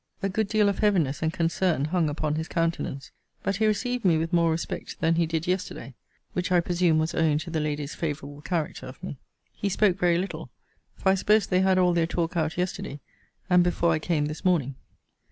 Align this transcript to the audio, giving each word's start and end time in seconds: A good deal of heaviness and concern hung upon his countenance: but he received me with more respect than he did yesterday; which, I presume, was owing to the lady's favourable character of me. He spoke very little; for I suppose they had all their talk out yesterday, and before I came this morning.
A 0.23 0.29
good 0.29 0.47
deal 0.47 0.67
of 0.67 0.79
heaviness 0.79 1.21
and 1.21 1.31
concern 1.31 1.85
hung 1.85 2.09
upon 2.09 2.33
his 2.33 2.47
countenance: 2.47 3.11
but 3.43 3.57
he 3.57 3.67
received 3.67 4.03
me 4.03 4.17
with 4.17 4.33
more 4.33 4.49
respect 4.49 4.99
than 4.99 5.13
he 5.13 5.27
did 5.27 5.45
yesterday; 5.45 5.93
which, 6.33 6.51
I 6.51 6.59
presume, 6.59 6.97
was 6.97 7.13
owing 7.13 7.37
to 7.37 7.51
the 7.51 7.59
lady's 7.59 7.93
favourable 7.93 8.41
character 8.41 8.87
of 8.87 9.03
me. 9.03 9.17
He 9.53 9.69
spoke 9.69 9.99
very 9.99 10.17
little; 10.17 10.49
for 10.95 11.09
I 11.09 11.13
suppose 11.13 11.45
they 11.45 11.61
had 11.61 11.77
all 11.77 11.93
their 11.93 12.07
talk 12.07 12.35
out 12.35 12.57
yesterday, 12.57 12.99
and 13.47 13.63
before 13.63 13.91
I 13.91 13.99
came 13.99 14.25
this 14.25 14.43
morning. 14.43 14.73